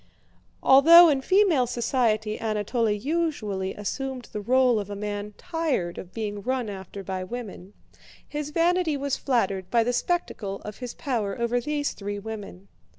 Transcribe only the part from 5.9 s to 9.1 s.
of being run after by women, his vanity